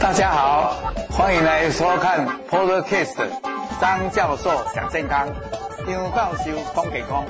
[0.00, 0.74] 大家好，
[1.10, 3.14] 欢迎来收看 Podcast
[3.80, 5.28] 张教授讲健康，
[5.86, 7.24] 张教授讲健康。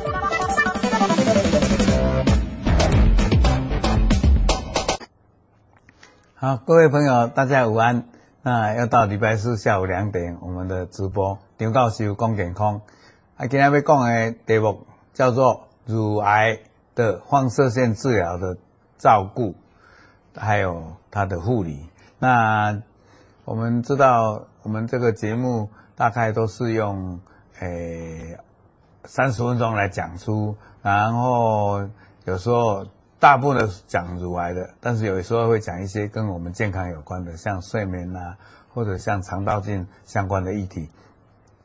[6.36, 8.04] 好，各位朋友，大家午安。
[8.40, 12.80] 那要到礼拜四下午两点，我们的直播，张教授讲健康。
[13.36, 16.60] 啊，今天要讲的题目叫做乳癌
[16.94, 18.56] 的放射线治疗的
[18.98, 19.54] 照顾，
[20.34, 21.88] 还有他的护理。
[22.18, 22.80] 那
[23.44, 27.20] 我们知道，我们这个节目大概都是用
[27.60, 28.38] 诶
[29.04, 31.86] 三十分钟来讲出，然后
[32.24, 32.86] 有时候
[33.18, 38.36] 大部分的讲乳癌的，但是有时候会讲一些跟我们健康有关的，像睡眠啊，
[38.72, 40.88] 或者像肠道镜相关的议题。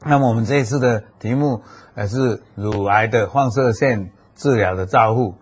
[0.01, 1.61] 那么我们这一次的题目
[1.95, 5.35] 呃是乳癌的放射线治疗的照护，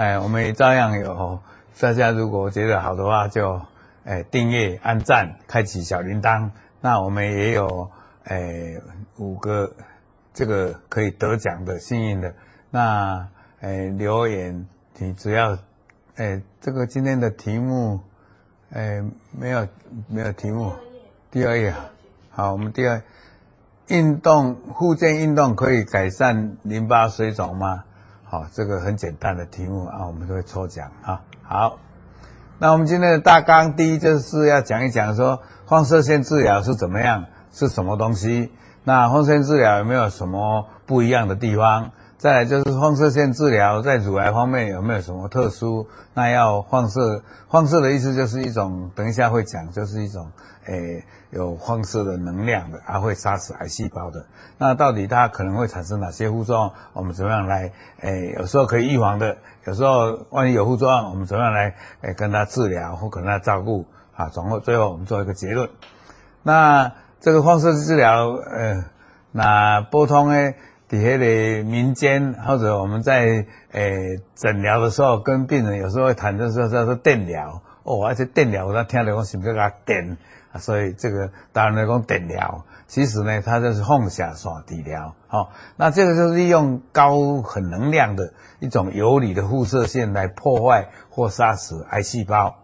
[0.00, 1.40] 哎，我们也照样有，
[1.78, 3.60] 大家如果觉得好的话就。
[4.02, 6.52] 哎，订阅、按赞、开启小铃铛。
[6.80, 7.90] 那我们也有
[8.24, 8.80] 哎
[9.18, 9.70] 五个
[10.32, 12.34] 这个可以得奖的幸运的。
[12.70, 13.28] 那
[13.60, 15.58] 哎留言，你只要
[16.16, 18.00] 哎这个今天的题目
[18.72, 19.04] 哎
[19.38, 19.68] 没有
[20.08, 20.72] 没有题目。
[21.30, 21.74] 第二页，
[22.30, 23.02] 好，我们第二
[23.88, 27.84] 运动复健运动可以改善淋巴水肿吗？
[28.30, 31.20] 好，这个很简单的题目啊，我们都会抽奖啊。
[31.42, 31.80] 好。
[32.60, 38.52] 那我们今天的大纲，第一就是要讲一讲说放射线治疗是怎么样，是什么东西？
[38.84, 41.90] 那放射线治疗有没有什么不一样的地方？
[42.20, 45.88] 再来就是放射线治疗在乳癌方面有没有什么特殊？
[46.12, 50.30] 那要放射，放射的意思就是一种，等一下会讲，就是一种，
[50.66, 54.22] 诶，有放射的能量的，还会杀死癌细胞的。
[54.58, 56.72] 那到底它可能会产生哪些副作用？
[56.92, 63.86] 我们怎么样来，诶，有时候可以预防的，有时候万一有副作用，我们怎么样来，诶，跟它治疗或跟它照顾？
[64.14, 65.70] 啊，总后最后我们做一个结论。
[66.42, 68.84] 那这个放射治疗，呃，
[69.32, 70.52] 那波通呢？
[70.90, 80.18] 底下的民间或者我们在诶诊疗的时候，跟病人有时候会谈的时候叫做电疗哦，而且电疗我听了讲是不是给他电？
[80.58, 84.34] 所以这个当然来讲电疗，其实呢它就是放射线
[84.66, 85.14] 治疗。
[85.28, 92.56] 好、那这个就是利用高很能量的一种游离的辐射线来破坏或杀死癌细胞。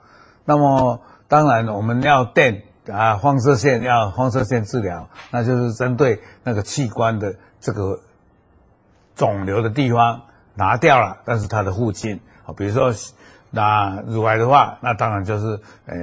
[0.45, 8.01] 那么当然我们要电啊，放射线要放射线治疗，那就是针对那个器官的这个。
[9.17, 10.23] 肿瘤的地方
[10.55, 12.93] 拿掉了，但是它的附近，啊，比如说
[13.51, 15.97] 那乳癌的话，那当然就是呃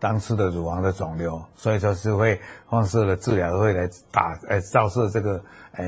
[0.00, 5.40] 当时的乳房的肿瘤，所以说是会放射的治疗会来打呃照射这个
[5.72, 5.84] 呃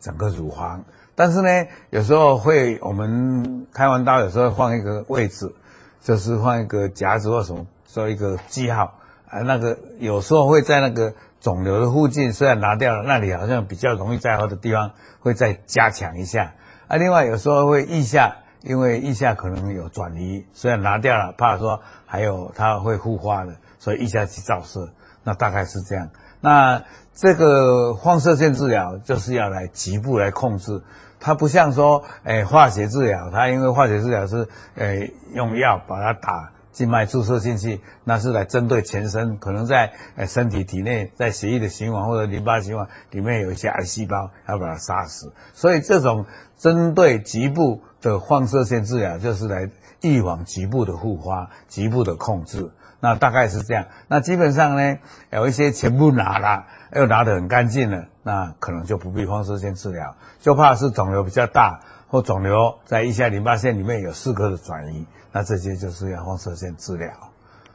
[0.00, 0.82] 整个乳房，
[1.14, 5.54] 但是呢有时候会我们开完刀有时候换一个位置，
[6.00, 8.98] 就是换一个夹子或什么做一个记号
[9.28, 11.12] 啊，那个有时候会在那个。
[11.42, 16.54] 肿瘤的附近虽然拿掉了，那里好像比较容易再好的地方会再加强一下。
[16.86, 24.88] 啊，另外有时候会腋下，因为腋下可能有转移，虽然拿掉了，怕说还有它会复发的，所以腋下去照射。
[25.24, 26.10] 那大概是这样。
[26.40, 26.82] 那
[27.12, 30.82] 这个放射线治疗就是要来局部来控制，
[31.18, 36.52] 它不像说，诶，化学治疗，它因为化学治疗是，诶，用药把它打。
[36.72, 45.32] 静脉注射进去，那是来针对全身，可能在呃身体体内，在血液的循环或者淋巴循环里面有一些癌细胞，要把它杀死。
[45.52, 46.24] 所以这种
[46.56, 52.70] 针对局部的放射线治疗，就是来预防局部的复发、局部的控制。
[53.00, 53.86] 那大概是这样。
[54.06, 54.98] 那基本上呢，
[55.30, 65.04] 有一些全部拿了，又拿得很干净了，那可能就不必放射线治疗，就怕是肿瘤比较大，或肿瘤在腋下淋巴腺里面有四颗的转移。
[65.32, 67.10] 那这些就是要放射线治疗。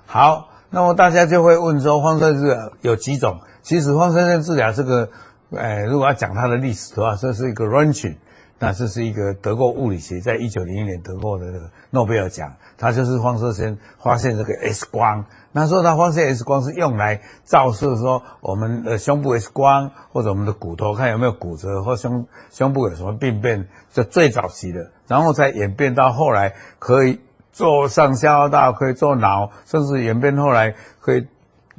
[0.06, 3.40] 好，那么大家就会问说，放射治疗有几种？
[3.62, 5.10] 其实放射线治疗这个，
[5.52, 8.16] 呃，如果要讲它的历史的话，这是一个 Röntgen，
[8.60, 15.26] 那这是一个德国物理学在一九零一年得过的诺贝尔奖，它就是放射线发现这个 X 光。
[15.52, 27.20] 那时候它发现 X 光是用来照射说我们的胸部 X 光，或者我们的骨头看有没有骨折或胸胸部有什么病变，这最早期的，然后再演变到后来可以。
[27.58, 31.26] 做上消化道可以做脑，甚至演变后来可以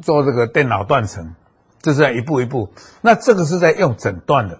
[0.03, 1.37] 做这个电脑断层，
[1.81, 2.73] 这是在一步一步。
[3.01, 4.59] 那这个是在用诊断的，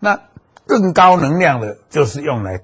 [0.00, 0.18] 那
[0.66, 2.62] 更高能量的就是用来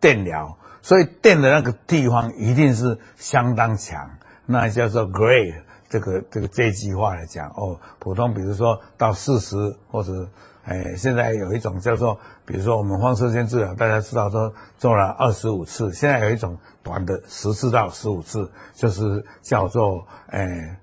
[0.00, 4.10] 电疗，所以电的那个地方一定是相当强，
[4.44, 5.54] 那叫做 Gray
[5.88, 10.28] 这个这个这句话来讲哦，普通比如说到四十或者。
[10.68, 20.78] 哎，现在有一种叫做，比如说我们放射线治疗，大家知道说做了二十五次，现在有一种短的十次到十五次，就是叫做哎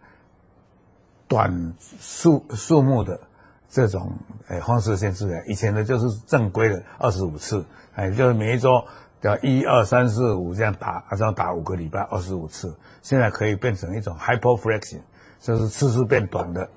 [1.28, 3.20] 短数数目的
[3.70, 4.12] 这种
[4.48, 5.40] 哎放射线治疗。
[5.46, 8.84] 以前的就是正规的二十五次，哎，就是每一周
[9.22, 15.02] 要一二三四五这样打，这样打五个礼拜二十五次，现在可以变成一种 hypoflexion，
[15.40, 16.68] 就是次数变短的。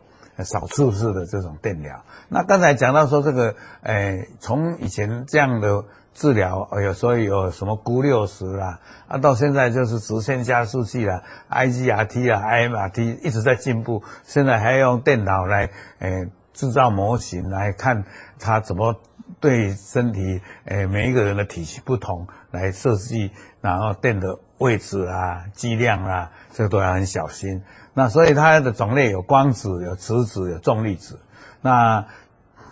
[0.45, 18.05] 少次式的这种电疗，那刚才讲到说这个，诶、从以前这样的治疗，哎呦，所以有什么钴六十啦，啊，到现在就是直线加速器啦，IGRT 啦，IMRT 一直在进步，现在还要用电脑来，诶、制造模型来看
[18.39, 18.95] 它怎么
[19.41, 27.63] 对身体，诶、每一个人的体系不同来设计，然后电的位置啊、剂量啊，这个都要很小心。
[27.99, 31.19] 那所以它的种类有光子、有质子、有重粒子。
[31.61, 32.07] 那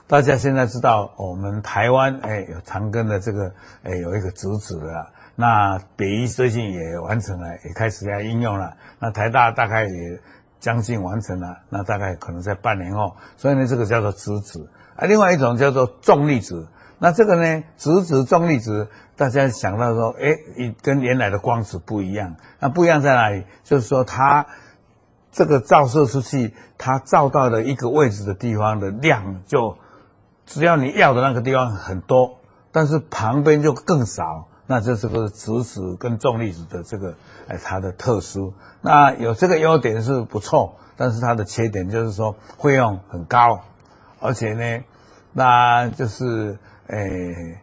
[0.07, 3.53] 大家现在知道，我们台湾哎有长庚的这个
[3.83, 5.09] 哎有一个质子的。
[5.35, 8.77] 那北医最近也完成了，也开始要应用了。
[9.01, 10.21] 那台大大概也
[10.61, 13.17] 将近完成了，那大概可能在半年后。
[13.37, 15.07] 所以呢，这个叫做质子啊。
[15.07, 16.69] 另外一种叫做重粒子。
[17.01, 22.37] 那这个呢，质子、重粒子，大家想到说，哎，跟原来的光子不一样。
[22.61, 23.45] 那不一样在哪里？
[23.65, 24.47] 就是说它。
[25.37, 29.77] 这个照射出去，它照到的一个位置的地方的量就，
[30.47, 32.39] 只要你要的那个地方很多，
[32.73, 37.15] 但是旁边就更少，那这是个质子跟重粒子的这个，
[37.49, 38.55] 哎，它的特殊。
[38.81, 43.61] 那有这个优点是不错，但是它的缺点就是说费用很高，
[44.21, 44.85] 而且呢，
[45.35, 47.61] 那就是，哎，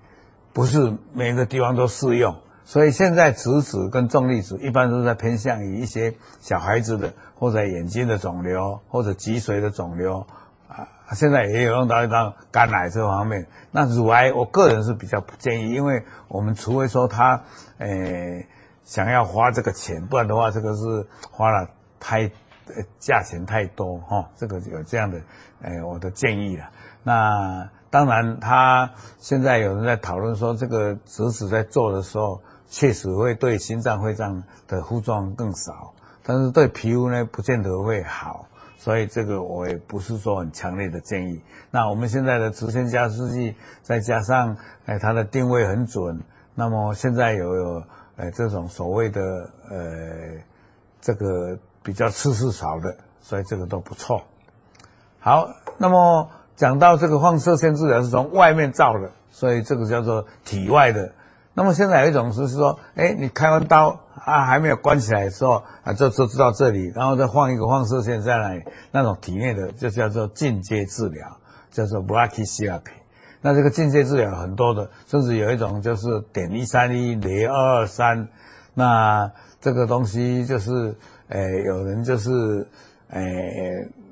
[0.54, 2.36] 不是每个地方都适用。
[2.66, 10.26] 所以现在质子跟重粒子一般都在偏向于一些小孩子的，或者眼睛的肿瘤，或者脊髓的肿瘤，
[10.70, 13.46] 啊，现在也有用到一到肝癌这方面。
[13.72, 17.44] 那乳癌，我个人是比较不建议，因为我们除非说他，
[17.80, 18.48] 诶，
[18.84, 21.70] 想要花这个钱，不然的话，这个是花了
[22.00, 22.22] 太，
[22.68, 25.20] 呃，价钱太多哈，这个有这样的，
[25.64, 26.70] 诶，我的建议了。
[27.04, 28.90] 那当然，他
[29.20, 32.42] 现在有人在讨论说，这个质子在做的时候。
[32.74, 35.94] 确实会对心脏、肺脏的副作用更少，
[36.24, 38.48] 但是对皮肤呢，不见得会好，
[38.78, 41.40] 所以这个我也不是说很强烈的建议。
[41.70, 46.20] 那我们现在的直线加速器，再加上哎它的定位很准，
[46.56, 47.84] 那么现在有有
[48.16, 49.22] 哎这种所谓的
[49.70, 49.78] 呃
[51.00, 54.24] 这个比较次数少的，所以这个都不错。
[55.20, 55.48] 好，
[55.78, 61.14] 那么讲到这个放射线治疗是从外面照的，所以这个叫做体外的。
[61.56, 71.38] 那么现在有一种是说，哎，你开完刀啊，还没有关起来的时候啊，就就知道这里，然后再放一个放射线在那里，那种体内的就叫做进阶治疗，
[71.72, 72.82] 叫做 brachytherapy。
[73.42, 78.28] 那这个进阶治疗很多的，甚至有一种就是点一三一，零二二三。
[78.74, 80.96] 那这个东西就是，
[81.28, 82.68] 哎，有人就是，
[83.10, 83.22] 哎，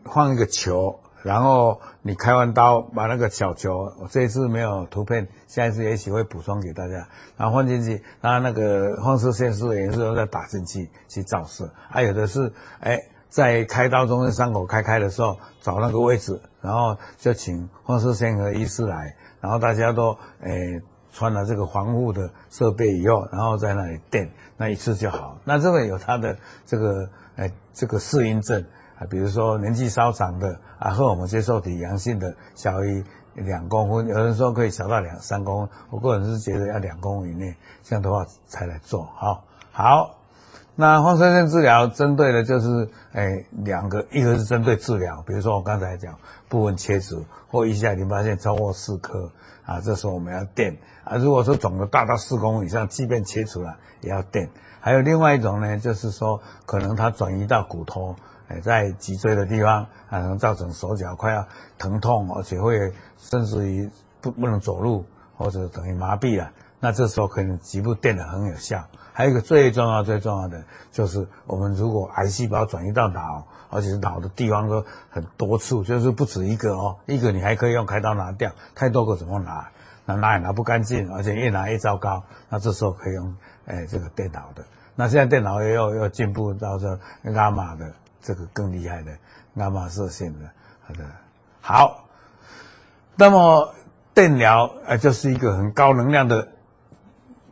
[0.06, 1.00] 放一个球。
[1.24, 7.08] 然后你开完刀，把那个小球，这一次没有图片，下一次也许会补充给大家。
[7.38, 11.70] 然后放进去，然后那个放射线是也是都在打进去去照射。
[11.90, 20.82] 还、有的是，哎，在开刀中的伤口开开的时候找那个位置，然后就请放射线科医师来，然后大家都哎
[21.14, 25.38] 穿了这个防护的设备以后，然后在那里垫，那一次就好。
[25.44, 26.36] 那这个有它的
[26.66, 28.66] 这个哎这个适应症。
[29.10, 33.04] 比如说年纪稍长的啊，荷尔蒙接受体阳性的，小于
[33.34, 39.04] 两公分，有人说可以小到两三公分，我个人是觉得要两公分以内，这样的话才来做。
[39.16, 40.18] 好，好，
[40.76, 46.18] 那放射线治疗针对的就是，哎，两个，一个是针对治疗，比如说我刚才讲
[46.50, 49.32] 部分切除或腋下淋巴腺超过四颗
[49.66, 51.18] 啊，这时候我们要电啊。
[51.18, 54.50] 如果说肿瘤大到四公分以上，即便切除了也要电。
[54.80, 58.16] 还有另外一种呢，就是说可能它转移到骨头。
[58.60, 63.90] 在脊椎的地方，可能造成手脚快要疼痛，而且会甚至于
[64.20, 65.06] 不不能走路，
[65.38, 66.52] 或者等于麻痹了。
[66.80, 68.84] 那这时候可能局部电的很有效。
[69.14, 79.70] 还有一个最重要、最重要的，就是我们如果癌细胞转移到脑，而且是脑的地方都很多处，就是不止一个哦，一个你还可以用开刀拿掉，太多个怎么拿？
[80.06, 82.24] 那拿也拿不干净，而且越拿越糟糕。
[82.50, 84.66] 那这时候可以用哎这个电脑的。
[84.96, 87.00] 那现在电脑也有有进步到这
[87.32, 87.94] 伽马的。
[88.22, 89.12] 这个更厉害的，
[89.56, 90.50] 伽马射线的，
[90.88, 91.06] 好的，
[91.62, 92.06] 好。
[93.16, 93.74] 那么
[94.14, 96.48] 电疗呃，就是一个很高能量的，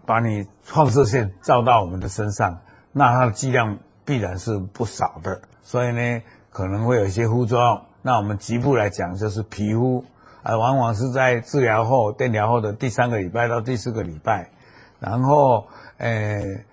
[0.06, 2.60] 把你放射线照到我们的身上，
[2.92, 6.22] 那它的剂量必然是不少的，所以呢，
[6.52, 7.82] 可能会有一些副作用。
[8.02, 10.04] 那我们局部来讲，就是皮肤
[10.42, 14.50] 啊，往往是在治疗后、电疗后的第三个礼拜到第四个礼拜，
[15.00, 16.66] 然后，诶，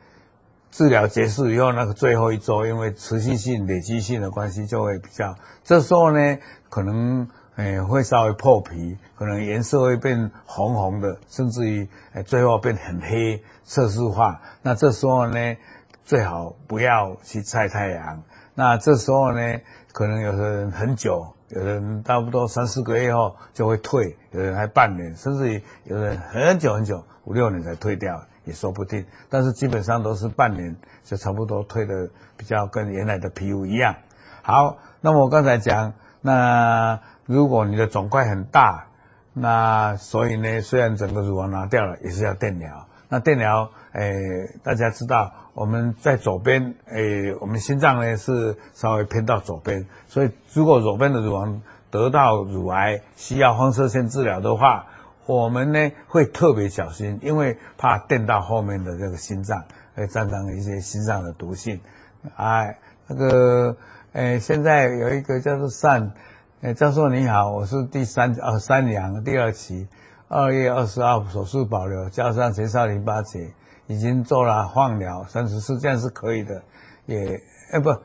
[0.77, 6.37] 治疗结束以后，那个最后一周，因为持续性、累积性的关系，就会比较，这时候呢，
[6.69, 14.39] 可能诶会稍微破皮，可能颜色会变红红的，甚至于诶最后变很黑、色素化。
[14.61, 15.57] 那这时候呢，
[16.05, 18.23] 最好不要去晒太阳。
[18.55, 19.41] 那这时候呢，
[19.95, 21.27] 可能有的人很久。
[21.49, 29.05] 有的人差不多三四个月后就会退，有人还半年，甚至于有人很久很久五六年才退掉，也说不定。
[29.29, 30.75] 但是基本上都是半年
[31.05, 33.95] 就差不多退的比较跟原来的皮肤一样。
[34.43, 38.87] 好，那么我刚才讲，那如果你的肿块很大，
[39.35, 42.87] 那所以呢，虽然整个乳房拿掉了，也是要电疗。
[43.09, 44.11] 那电疗，诶，
[44.65, 45.31] 大家知道。
[45.55, 54.85] 我们在左边，诶，我们心脏呢是稍微偏到左边，所以如果左边的乳房得到乳癌，需要放射线治疗的话，
[55.27, 59.63] 我们呢会特别小心，因为怕电到后面的这个心脏，
[59.95, 61.81] 会造成一些心脏的毒性。
[62.37, 63.77] 哎，那个，
[64.13, 66.13] 诶，现在有一个叫做善，
[66.63, 69.87] 诶，教授你好，我是第三呃三阳第二期，
[70.29, 73.53] 二月二十号手术保留，加上前哨淋巴结。
[73.89, 76.61] 已经做了放疗，三十四这样是可以的，
[77.05, 77.41] 也
[77.71, 77.97] 哎不，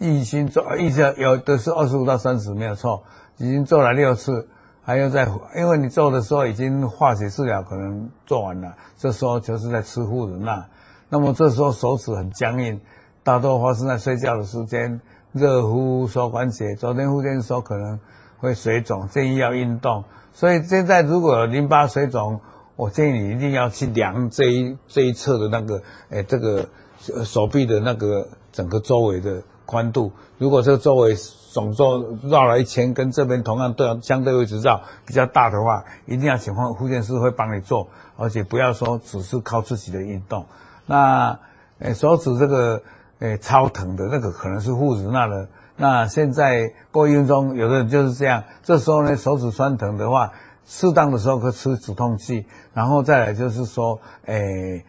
[0.00, 3.04] 已经做，一直有的是二十五到三十没有错，
[3.36, 4.48] 已经做了六次，
[4.82, 10.66] 还要在，因为你做的时候已经化学治疗可能做完了，这时候就是在吃护忍那，
[11.08, 12.80] 那么这时候手指很僵硬，
[13.22, 15.00] 大多发生在睡觉的时间，
[15.32, 17.98] 热敷手关节，昨天复健的时候可能
[18.38, 22.40] 会水肿，建议要运动，所以现在如果有淋巴水肿。
[22.74, 26.66] 我建议你一定要去量这一这一侧的那个，诶，这个
[27.22, 30.10] 手臂的那个整个周围的宽度。
[30.38, 31.14] 如果这个周围
[31.52, 40.46] 总共绕了一圈，跟这边同样对相对位置绕比较大的话，一定要请护护健师会帮你做，而且不要说只是靠自己的运动。
[40.86, 41.38] 那
[41.78, 42.82] 诶手指这个
[43.18, 45.48] 诶超疼的那个可能是护指那的。
[45.76, 50.32] 那现在过程中有的人就是这样，这时候呢手指酸疼的话。
[50.64, 54.84] 适当的时候可以吃止痛剂，然后再来就是说，诶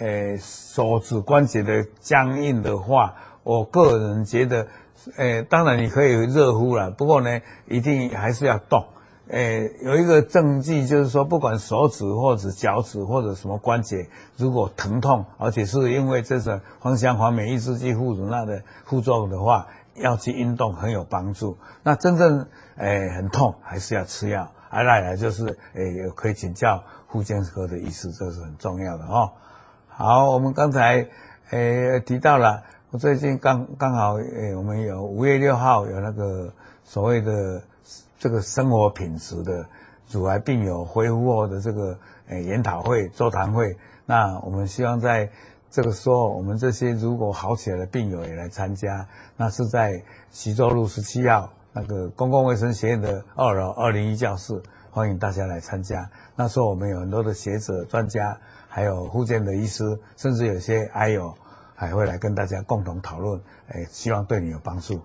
[0.00, 4.66] 诶，手指关节的僵硬的话，我个人觉得，
[5.16, 8.84] 诶，当然你可以热敷了，不过呢，一定还是要动。
[9.28, 21.56] 诶，有一个证据就是说，不管手指或者脚趾或者什么关节，如果疼痛，而且是因为这种芳香环酶抑制剂护乳那的副作用的话，要去运动很有帮助。
[21.84, 24.50] 那真正诶很痛，还是要吃药。
[24.72, 29.30] 来来来，就是诶，可以请教复健科的医师，这是很重要的哦。
[29.88, 31.06] 好，我们刚才
[31.50, 37.62] 诶提到了，我最近刚刚好诶，我们有五月六号有那个所谓的
[38.18, 39.64] 这个生活品质的
[40.10, 43.76] 乳癌病友恢复后的这个诶研讨会座谈会。
[44.06, 45.30] 那我们希望在
[45.70, 49.06] 这个时候，我们这些如果好起来的病友也来参加。
[49.36, 51.52] 那是在徐州路十七号。
[51.72, 56.10] 那个公共卫生学院的二楼二零一教室，欢迎大家来参加。
[56.34, 58.36] 那时候我们有很多的学者、专家，
[58.68, 59.84] 还有复健的医师，
[60.16, 61.32] 甚至有些癌友
[61.80, 63.40] 还会来跟大家共同讨论。
[63.68, 65.00] 哎，希望对你有帮助。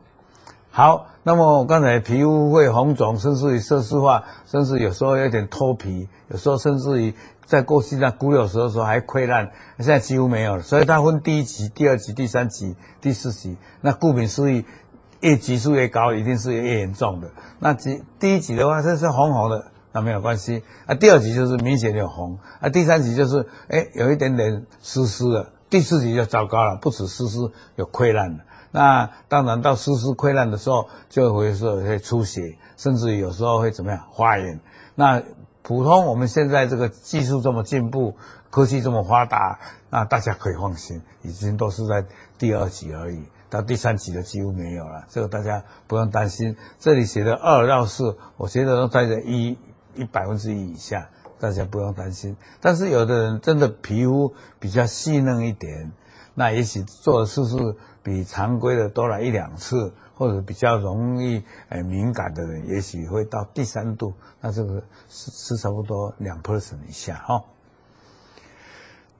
[0.71, 7.13] 好，那么我刚才皮肤会红肿，甚至于色素化，甚至有时候有点脱皮，有时候甚至于
[7.45, 10.61] 在过去那古有时候时候还溃烂，现在几乎没有了。
[10.61, 13.55] 所以它分第一级、第二级、第三级、第四级。
[13.79, 14.65] 那顾名思义。
[15.21, 17.31] 越级数越高，一定是越严重的。
[17.57, 20.61] 那级第一级的话，这是红红的，那没有关系。
[20.85, 28.45] 啊，第二级就是明显有红，啊，第三级就是哎有一点点湿湿的，第四级就糟糕了，不止湿湿，有溃烂了。
[28.71, 34.61] 那当然到湿湿溃烂的时候，就会说会出血，甚至有时候会怎么样发炎。
[34.95, 35.21] 那
[35.63, 38.15] 普通我们现在这个技术这么进步，
[38.49, 42.05] 科技这么发达，那大家可以放心，已经都是在
[42.37, 43.25] 第二级而已。
[43.49, 46.55] 到第三级的几乎没有了，这个大家不用担心。
[46.79, 49.57] 这里写的二到四，我觉得都在这一
[49.93, 52.35] 一百分之一以下，大家不用担心。
[52.61, 55.91] 但是有的人真的皮肤比较细嫩一点，
[56.33, 67.43] 那也许做的次数比常规的多了一两次，或者比较容易诶敏感的人，也许会到第三度，那这个是是差不多两 percent 以下哈。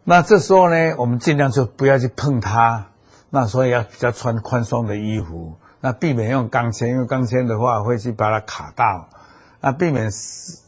[0.03, 2.87] 那这时候呢，我们尽量就不要去碰它。
[3.31, 9.09] 那所以要比较穿宽松的衣服，那避免用钢签，因为钢签的话会去把它卡到。
[9.59, 10.09] 那避免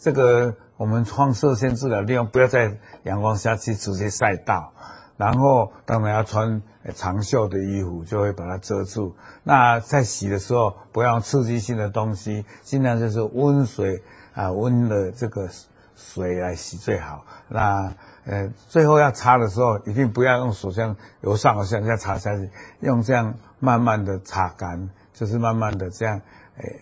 [0.01, 4.73] 这个我们放射线治疗利用不要在阳光下去直接晒到。
[5.17, 6.61] 然后当然要穿
[6.93, 9.15] 长袖的衣服，就会把它遮住。
[9.43, 14.03] 那在洗的时候，不要用刺激性的东西，尽量就是温水
[14.35, 15.49] 啊，温的这个
[15.95, 17.25] 水来洗最好。
[17.47, 17.91] 那
[18.25, 26.21] 呃，最后要擦的时候，一定不要用手这样由上而下这样擦下去，用这样慢慢的擦干，就是慢慢的这样，
[26.57, 26.79] 诶，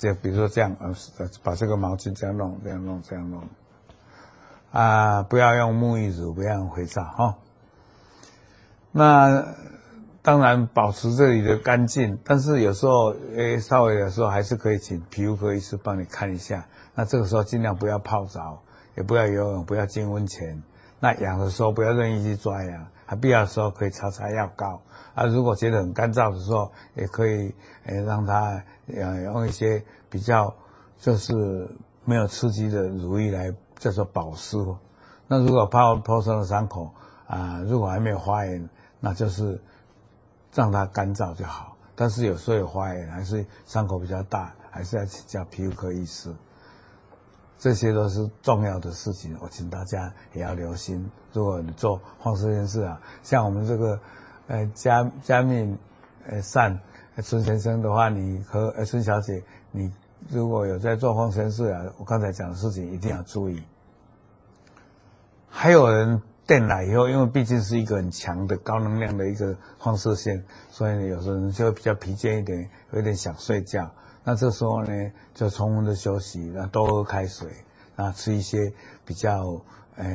[0.00, 0.94] 就比如说这样，呃，
[1.42, 3.42] 把这个毛巾这样弄，这样弄，这样弄。
[4.72, 7.24] 啊，不要用沐浴乳，不要用肥皂哈。
[7.24, 7.34] 哦
[8.96, 9.44] 那
[10.22, 16.64] 当然保持这里的干净，但是有时候诶稍微有时候还是可以请皮肤科医师帮你看一下。
[16.94, 18.62] 那这个时候尽量不要泡澡，
[18.96, 20.62] 也不要游泳，不要进温泉。
[21.00, 24.80] 那痒的时候不要任意去抓痒，还必要的时候可以擦擦药膏。
[25.14, 27.52] 啊，如果觉得很干燥的时候，也可以
[27.86, 30.54] 诶让它呃用一些比较
[30.98, 31.68] 就是
[32.04, 34.56] 没有刺激的乳液来叫做保湿。
[35.28, 36.90] 那如果泡泡伤的伤口
[37.26, 38.68] 啊，如果还没有发炎。
[39.00, 39.60] 那就是
[40.54, 46.34] 让它干燥就好，但是有时候有发炎，还是伤口比较大，还是要请教皮肤科医师。
[47.58, 51.06] 这些都是重要的事情，我请大家也要留心。
[51.34, 54.00] 如果你做放射线治疗，像我们这个
[54.46, 55.76] 呃加加密
[56.26, 56.80] 呃善
[57.22, 59.92] 孙先生的话，你和呃孙小姐，你
[60.28, 63.62] 如果有在做放射治疗，我刚才讲的事情一定要注意。
[65.48, 66.22] 还有人。
[66.46, 73.90] 电来以后，因为毕竟是一个很强的高能量的一个放射线，所以呢，有时候人就会比较疲倦一点，有点想睡觉。
[74.24, 74.92] 那这时候呢，
[75.32, 77.48] 就充分的休息，那多喝开水，
[77.96, 78.70] 那吃一些
[79.06, 79.58] 比较
[79.96, 80.06] 呃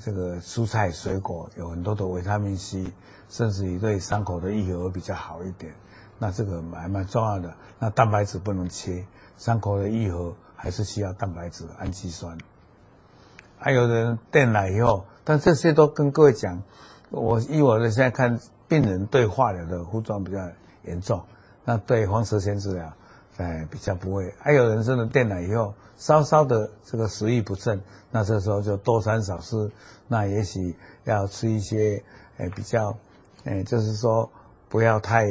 [0.00, 2.86] 这个蔬菜水果，有很多的维他命 C，
[3.28, 5.74] 甚至于对伤口的愈合比较好一点。
[6.18, 7.54] 那这个还蛮重要的。
[7.78, 9.06] 那蛋白质不能切，
[9.38, 12.38] 伤口的愈合还是需要蛋白质、氨基酸。
[13.58, 15.04] 还有人电来以后。
[15.24, 16.60] 但这些都跟各位讲，
[17.10, 20.38] 我以我的现在看，病人对化疗的副作用比较
[20.82, 21.22] 严重，
[21.64, 22.92] 那对放射线治疗，
[23.36, 24.34] 哎比较不会。
[24.40, 29.70] 还有人真的电了以后，稍稍的这个食欲不振，那这时候就多餐少吃，
[30.08, 32.02] 那也许要吃一些，
[32.38, 32.96] 哎比较，
[33.44, 34.28] 哎就是说
[34.72, 35.26] 不要太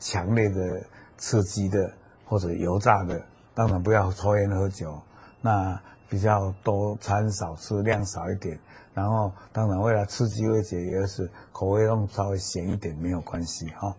[0.00, 0.82] 强烈的
[1.18, 1.92] 刺激的
[2.24, 4.98] 或者油炸的，当然不要抽烟喝酒，
[5.42, 5.78] 那
[6.08, 8.58] 比较多餐少吃，量少一点。
[8.94, 13.94] 然后，当然为了刺激味觉，也是口味弄稍微咸一点没有关系哈。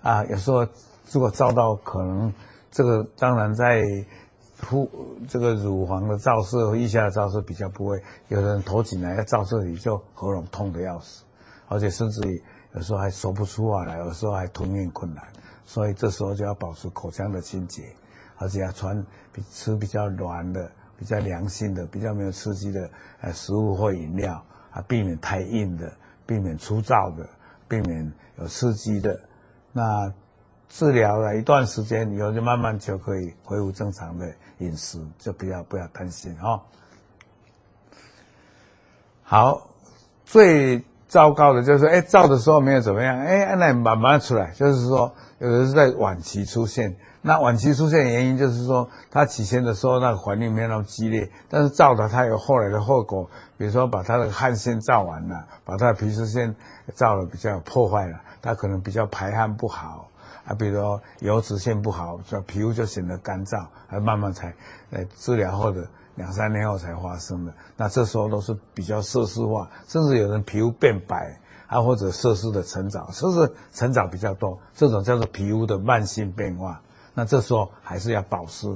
[0.00, 0.66] 啊，有时候
[1.12, 2.32] 如果照到可能
[2.70, 3.84] 这个，当然在
[4.54, 4.90] 腹
[5.28, 11.24] 这个乳房的照射和腋下的照射比较不会，有的人头颈来要照射里就喉咙痛的要死，
[11.68, 12.42] 而且甚至于
[12.74, 15.24] 有时候还说不出话来，有时候还吞咽困难，
[15.64, 17.94] 所以这时候就要保持口腔的清洁，
[18.36, 20.70] 而且要穿比吃比较软的。
[20.98, 27.24] 比较良性的、比较没有刺激的呃食物或饮料啊，避免太硬的，避免粗糙的，
[27.68, 29.16] 避免有刺激的。
[29.70, 30.12] 那
[30.68, 36.60] 治疗了一段时间以后，就慢慢就可以恢复正常的饮食，就不要不要担心哈。
[39.22, 39.68] 好，
[40.24, 46.96] 最糟糕的就是说哎，照的时候没有怎么样，哎，那慢慢出来，就是说有的是在晚期出现。
[47.20, 56.54] 那晚期出现的原因就是说，他起先的时候那个环境没有那么激烈，但是照的他有后来的后果，比如说把他的汗腺照完了，把他的皮脂腺
[56.94, 60.08] 照的比较破坏了，他可能比较排汗不好
[60.46, 64.54] 啊，比如说油脂腺不好，所以皮肤就显得干燥，还慢慢才
[64.90, 65.88] 呃治疗后的
[66.18, 67.54] 两三年后才发生的。
[67.76, 76.82] 那这时候都是比较色素化，甚至有人皮肤变白啊，或者色素的沉着，色素沉着比较多，这种叫做皮肤的慢性变化。
[77.14, 78.68] 那这时候还是要保湿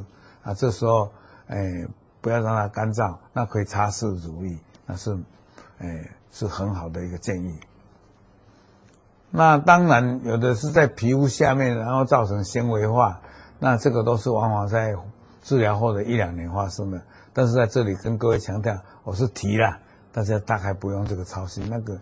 [0.43, 1.11] 啊，这时候，
[1.49, 1.87] 哎，
[2.21, 5.19] 不要让它干燥，那可以擦拭乳液，那是，
[5.79, 7.59] 哎，是很好的一个建议。
[9.31, 13.21] 那当然有的是在皮肤下面，然后造成纤维化，
[13.59, 14.95] 那这个都是往往在
[15.43, 17.01] 治疗后的一两年发生的。
[17.33, 19.79] 但是在这里跟各位强调，我是提了，
[20.12, 21.99] 大家大概不用这个操心，那个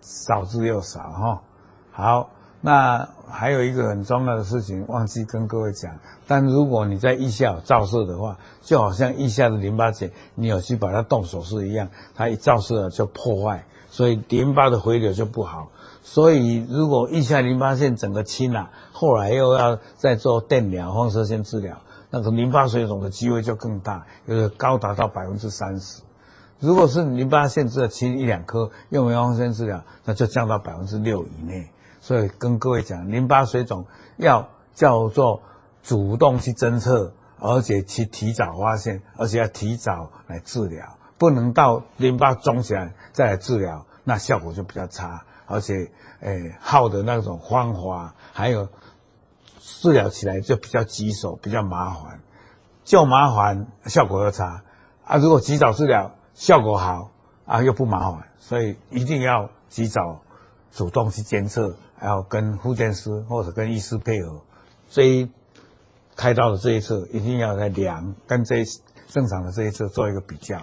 [0.00, 1.42] 少之又少哈。
[1.90, 2.30] 好。
[2.66, 15.68] 那还有一个很重要的事情忘记跟各位讲，但如果你在腋下有照射的话，就好像腋下的淋巴结，你有去把它动手术一样，它一照射就破坏，所以淋巴的回流就不好。
[16.00, 21.76] 所以如果腋下淋巴腺整个清了，后来又要再做电疗、放射线治疗，
[22.14, 26.00] 那个淋巴水肿的机会就更大，有的高达到百分之三十。
[26.60, 31.68] 如果是淋巴腺只有清一两颗，用完放射线治疗，那就降到百分之六以内。
[32.00, 33.84] 所以跟各位讲，淋巴水肿
[34.16, 35.42] 要叫做
[35.82, 48.68] 主动去侦测，而且去提早发现，而且要提早来治疗，不能到淋巴肿起来再来治疗，那效果就比较差，而且诶耗的那种方法，还有
[49.66, 52.20] 治疗起来就比较棘手，比较麻烦，
[52.84, 54.62] 就麻烦效果又差
[55.04, 55.16] 啊。
[55.16, 57.10] 如果及早治疗效果好
[57.46, 60.20] 啊，又不麻烦，所以一定要及早
[60.70, 64.42] 主动去监测，还要跟复健师或者跟医师配合，
[64.90, 65.30] 这一
[66.14, 68.64] 开刀的这一侧一定要来量，跟这
[69.08, 70.58] 正常的这一侧做一个比较。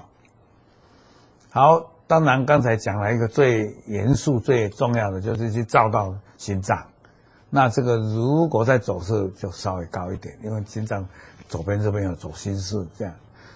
[1.52, 1.92] 好。
[2.08, 6.91] 当然，刚才讲了一个最严肃、最重要的，就是去照到心脏。
[7.52, 11.08] 那这个如果在走势就稍微高一点，因为心脏
[11.48, 13.14] 左边这边有左心室，这样，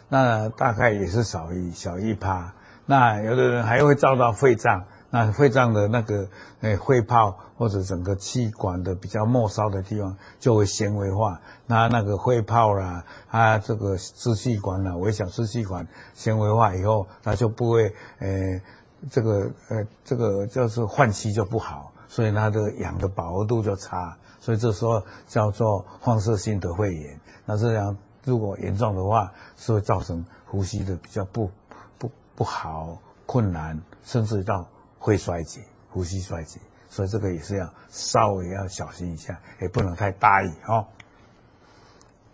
[0.09, 2.53] 那大概也是少一小一趴。
[2.85, 4.85] 那有的人还会照到肺脏。
[5.11, 6.27] 那肺脏的那个
[6.59, 18.61] 诶肺泡或者整个气管的比较末梢的地方就会纤维化，那那个肺泡啦，它这个支气管啦，微小支气管纤维化以后，它就不会诶
[19.09, 27.19] 这个呃这个就是换气就不好，所以它的氧的饱和度就差，所以这时候叫做放射性的肺炎。
[27.45, 31.49] 那这样如果严重的话，是会造成呼吸的比较不
[31.97, 34.67] 不不好困难，甚至到。
[34.97, 40.83] 会衰竭，呼吸衰竭，所以这个也是要稍微要小心一下，也不能太大意哦。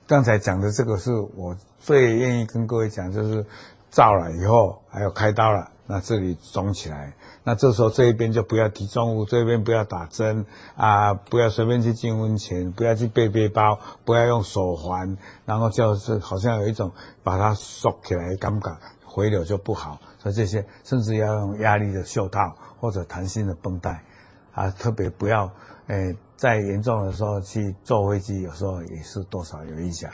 [0.07, 3.45] 刚才讲的这个是我最愿意跟各位讲，就是
[3.89, 10.45] 照了以后还有开刀了，那这里肿起来，那这时候这一边就不要提重物，这边不要打针
[10.77, 19.99] 啊，不要随便去进温泉，不要去背背包，不要用手环，然后就是好像有一种把它缩起来感觉，回流就不好。
[20.17, 24.05] 所以这些甚至要用压力的袖套或者弹性的绷带，
[24.53, 25.51] 啊，特别不要，
[25.87, 30.09] 诶，在严重的时候去坐飞机，有时候也是多少有影响。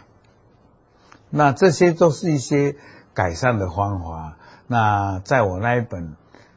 [1.30, 2.76] 那这些都是一些
[3.14, 4.40] 改善的方法。
[4.68, 6.16] 那在我那一本，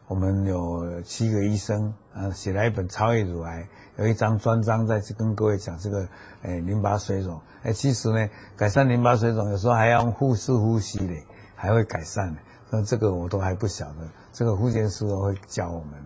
[0.09, 3.63] 我们有七个医生，呃，写了一本《超越乳癌》，
[4.03, 6.09] 有一张专章在跟各位讲这个，
[6.43, 7.41] 诶，淋巴水肿。
[7.63, 11.15] 诶，其实呢，改善淋巴水肿有时候还要用腹式呼吸的，
[11.55, 12.41] 还会改善的。
[12.71, 16.05] 那这个我都还不晓得，这个复健师会教我们，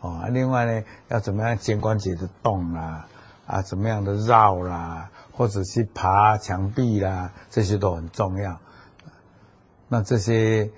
[0.00, 3.06] 哦，另外呢，要怎么样肩关节的动啦，
[3.46, 8.58] 啊，怎么样的绕啦，或者去爬墙壁啦，这些都很重要。
[9.88, 10.70] 那这些，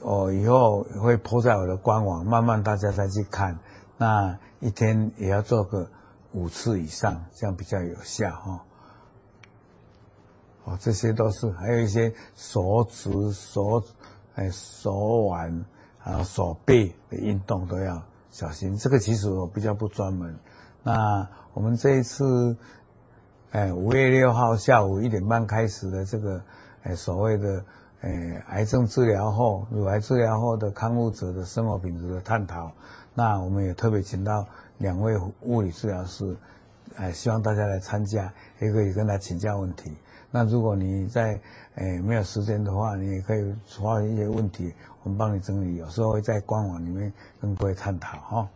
[0.00, 3.58] 我以后会铺在我的官网，慢慢大家再去看。
[3.96, 5.90] 那一天也要做个
[6.32, 8.64] 五次以上，这样比较有效哈。
[10.64, 13.82] 哦，这些都是，还有一些手指、手，
[14.34, 15.64] 哎，手腕，
[15.98, 18.76] 还有手背的运动都要小心。
[18.76, 20.38] 这个其实我比较不专门。
[20.82, 22.56] 那我们这一次，
[23.50, 26.40] 哎，五月六号下午一点半开始的这个，
[26.82, 27.64] 哎，所谓的，
[28.00, 32.70] 哎，癌症治疗后、乳癌治疗后的康复者的生活品质的探讨。
[33.14, 34.46] 那我们也特别请到
[34.78, 36.36] 两位物理治疗师，
[36.96, 39.92] 哎，希望大家来参加，也可以跟他请教问题。
[40.30, 41.40] 那如果你在
[41.76, 45.76] 诶、没有时间的话，你也可以发一些问题，我们帮你整理。
[45.76, 48.48] 有时候会在官网里面跟各位探讨哈。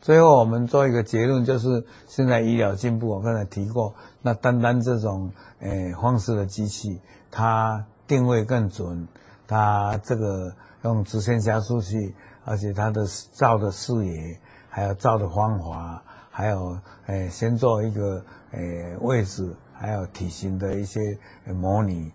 [0.00, 9.08] 最后我们做一个结论，就是现在医疗进步，我刚才提过，那单单这种诶、方式的机器，它定位更准，
[9.46, 12.14] 它这个用直线加速器，
[12.44, 14.38] 而且它的照的视野，
[14.68, 19.54] 还有照的方法，还有诶、先做一个诶、位置。
[19.78, 22.10] 还有体型的一些模拟，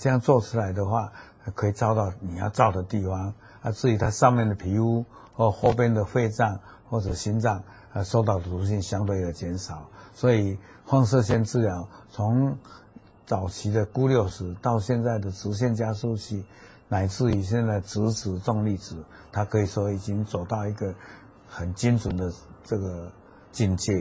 [0.00, 1.12] 这样做出来的话，
[1.54, 3.32] 可以照到你要照的地方。
[3.62, 6.58] 啊，至于它上面的皮肤或后边的肺脏
[6.90, 9.88] 或者心脏，啊，受到的毒性相对的减少。
[10.12, 12.58] 所以放射线治疗从
[13.26, 16.44] 早期的钴六十到现在的直线加速器，
[16.88, 18.96] 乃至于现在质子重粒子，
[19.32, 20.94] 它可以说已经走到一个
[21.48, 22.32] 很精准的
[22.62, 23.10] 这个
[23.52, 23.92] 境界。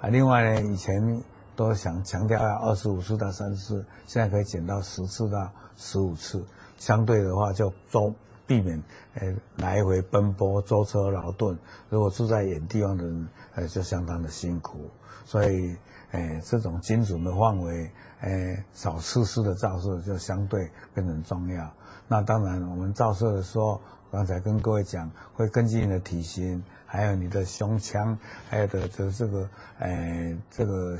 [0.00, 1.22] 啊，另外呢，以前。
[1.56, 6.44] 都想强调要二十五次到三十次，现在可以减到十次到十五次。
[6.78, 8.12] 相对的话，就都
[8.44, 8.82] 避免
[9.14, 11.56] 呃来回奔波、舟车劳顿。
[11.90, 14.90] 如果住在远地方的人，呃就相当的辛苦。
[15.24, 15.76] 所以，
[16.10, 17.88] 呃这种精准的范围，
[18.24, 21.70] 呃少次数的照射就相对变成重要。
[22.08, 30.98] 那当然，我们照射的时候，刚才跟各位讲，会根据你的体型，还有你的胸腔，还有的的这个，呃这个。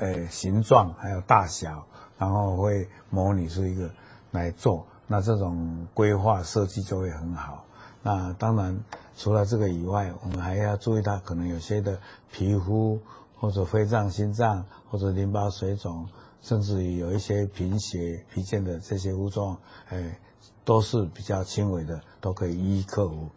[0.00, 1.84] 诶，形状还有大小，
[2.18, 3.90] 然后会模拟出一个
[4.30, 7.64] 来做，那这种规划设计就会很好。
[8.04, 8.78] 那当然，
[9.16, 11.98] 除了这个以外，我们还要注意到可能有些的
[12.30, 13.00] 皮肤
[13.34, 16.06] 或者肺脏、心脏或者淋巴水肿，
[16.40, 19.58] 甚至于有一些贫血、疲倦的这些症状，
[19.90, 20.18] 诶，
[20.64, 23.28] 都是比较轻微的，都可以一一克服。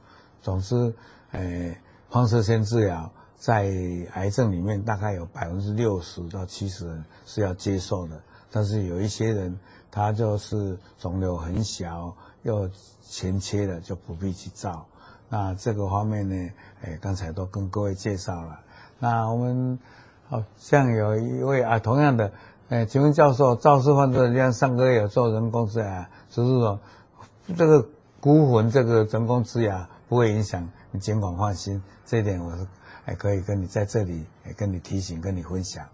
[0.42, 0.94] 总之，
[1.32, 1.78] 诶，
[2.10, 3.72] 放射线治疗在
[4.14, 9.58] 癌症里面大概有百分之六十到七十人是要接受的，但是有一些人
[9.90, 12.70] 他就是肿瘤很小又
[13.02, 14.86] 前切的就不必去照。
[15.30, 16.50] 那这个方面呢，
[16.82, 18.60] 诶，刚才都跟各位介绍了。
[19.00, 19.80] 那我们
[20.28, 22.32] 好像有一位啊，同样的，
[22.72, 26.80] 哎，请问教授，肇事患者像上个月有做人工植牙，就是说
[27.58, 27.86] 这个
[28.22, 32.66] 骨粉这个人工植牙不会影响，你尽管放心，这一点我是
[33.04, 35.86] 还可以跟你在这里跟你提醒，跟你分享。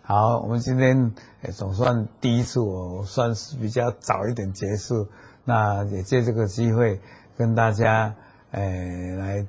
[0.00, 1.12] 好，我们今天
[1.54, 5.06] 总算第一次，我算是比较早一点结束，
[5.44, 6.98] 那也借这个机会
[7.36, 8.14] 跟大家
[8.52, 9.46] 诶来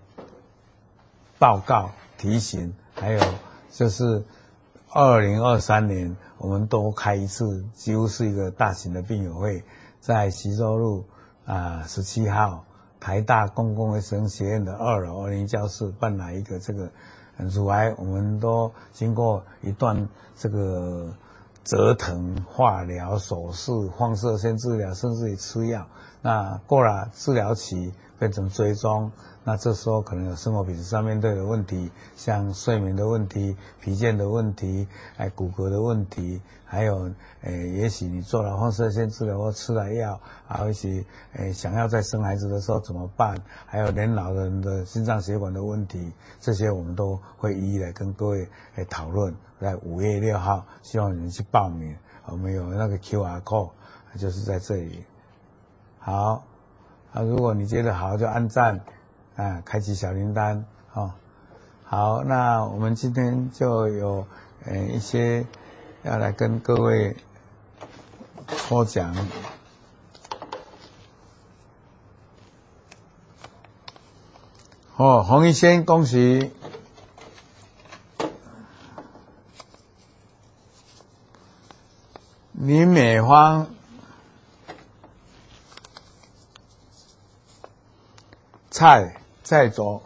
[1.40, 3.22] 报告提醒，还有
[3.72, 4.26] 就是。
[4.94, 9.64] 二零二三年，我们多开一次，几乎是一个大型的病友会，
[10.00, 11.06] 在徐州路
[11.46, 12.66] 啊十七号
[13.00, 16.90] 台大公共卫生学院的二楼二零教室办了一个这个
[17.38, 21.14] 乳癌，我们都经过一段这个
[21.64, 25.86] 折腾、化疗、手术、放射线治疗，甚至于吃药，
[26.24, 29.12] 那过了治疗期，变成追踪。
[29.44, 41.04] 那这时候可能有生活品质上面对的问题，像睡眠的问题、疲倦的问题、哎骨骼的问题，还有诶，也许你做了放射线治疗或吃了药，啊，也许
[41.34, 43.36] 诶想要再生孩子的时候怎么办？
[43.66, 49.36] 还有年老人的心脏血管的问题，这些我们都会一一来跟各位来讨论。
[49.60, 53.72] 在五月六号，希望你们去报名，我们有那个 QR code，
[54.20, 55.04] 就是在这里。
[55.98, 56.44] 好，
[57.14, 58.82] 啊，如果你觉得好，就按赞。
[59.38, 61.14] 啊，开启小铃铛，哦，
[61.86, 64.28] 好，那我们今天就有
[64.66, 65.46] 呃一些
[66.04, 67.16] 要来跟各位
[68.48, 69.16] 抽奖，
[74.98, 76.52] 哦，洪医生，恭喜，
[82.52, 83.81] 你美方。
[88.82, 89.14] 菜。
[89.44, 90.02] 再走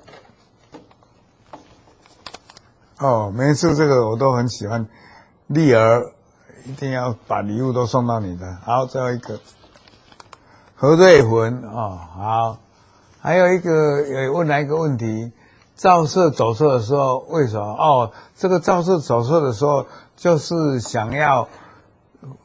[2.97, 4.87] 哦，每次这个我都很喜欢。
[5.47, 6.11] 丽儿
[6.65, 8.57] 一定要把礼物都送到你的。
[8.65, 9.39] 好，最后一个
[10.75, 12.57] 何瑞魂哦，好，
[13.21, 15.31] 还有一个也问来一个问题：
[15.75, 17.65] 照射走错的时候为什么？
[17.65, 19.85] 哦，这个照射走错的时候
[20.15, 21.47] 就是想要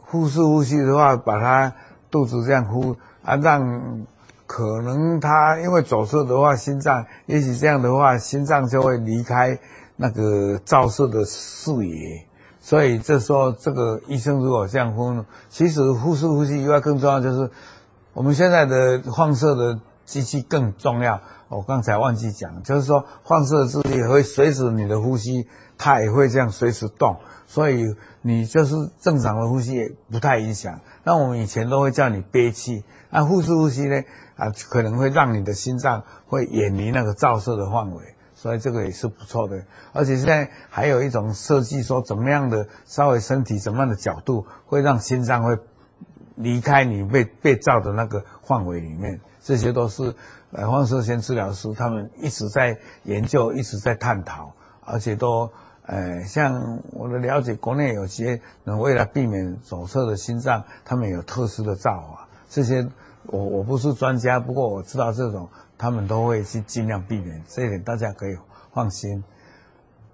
[0.07, 1.73] 腹式呼吸的话，把它
[2.11, 4.07] 肚子这样呼啊让。
[4.53, 9.57] 可能他因为走射的话，心脏也许这样的话，心脏就会离开
[9.95, 12.27] 那个照射的视野，
[12.59, 17.49] 所以这时候这个医生如果这样分，其实腹式呼吸以外更重要就是
[18.13, 21.21] 我们现在的放射的机器更重要。
[21.49, 25.47] 我刚才忘记讲，就是说放射的机器会随着你的呼吸，
[25.81, 27.17] 它也会这样随时动，
[27.47, 30.79] 所以你就是正常的呼吸也不太影响。
[31.05, 34.03] 那我们以前都会叫你憋气，那腹式呼吸呢？
[34.37, 39.65] 啊，可能会让你的心脏会远离那个照射的范围，所以这个也是不错的。
[39.95, 45.59] 而且现在还有一种设计，说怎么样的稍微身体怎么样的角度，会让心脏会
[46.37, 49.19] 离开你被被照的那个范围里面。
[49.43, 50.15] 这些都是
[50.53, 54.53] 呃放射线治疗师他们一直在研究，一直在探讨，
[54.85, 55.51] 而且都
[55.91, 62.87] 呃像我的了解，国内有些人为了避免左侧的心脏，他们有特殊的造法，这些。
[63.27, 68.37] 我我不是专家，不过我知道这种他们都会去尽量避免，这一点大家可以
[68.73, 69.23] 放心。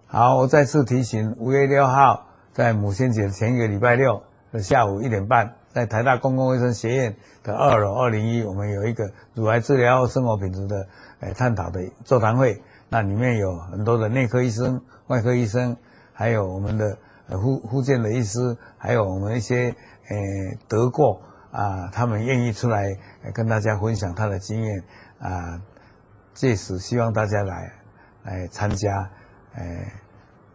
[0.07, 10.89] 好，我再次提醒，五月六号在母亲节前一个礼拜六的下午一点半，在台大公共卫生学院的二楼二零一，我们有一个乳癌治疗生活品质的
[11.21, 12.61] 诶探讨的座谈会。
[12.89, 15.77] 那里面有很多的内科医生、外科医生，
[16.13, 19.75] 还有我们的呃复复健的医师，还有我们一些
[20.09, 21.23] 诶得过。
[21.53, 22.99] 啊，他们愿意出来
[23.33, 24.85] 跟大家分享他的经验
[25.19, 25.63] 啊，
[26.35, 27.73] 届时希望大家来
[28.25, 29.11] 来参加。
[29.55, 29.93] 哎，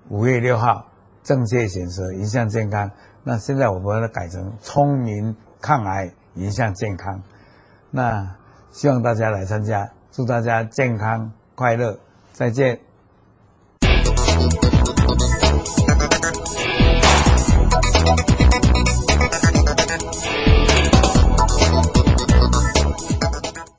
[0.09, 0.91] 五月六号
[1.23, 2.91] 正确选择迎向健康。
[3.23, 7.23] 那现在我们把它改成聪明抗癌迎向健康。
[7.89, 8.35] 那
[8.69, 11.99] 希望大家来参加，祝大家健康快乐，
[12.31, 12.90] 再见。